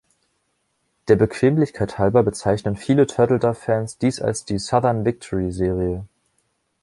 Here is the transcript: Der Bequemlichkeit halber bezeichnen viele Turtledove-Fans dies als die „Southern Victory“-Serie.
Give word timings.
Der 1.09 1.15
Bequemlichkeit 1.15 1.99
halber 1.99 2.23
bezeichnen 2.23 2.75
viele 2.75 3.05
Turtledove-Fans 3.05 3.99
dies 3.99 4.19
als 4.19 4.45
die 4.45 4.57
„Southern 4.57 5.05
Victory“-Serie. 5.05 6.03